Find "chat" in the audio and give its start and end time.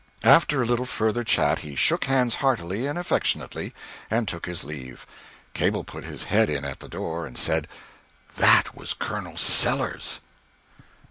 1.23-1.59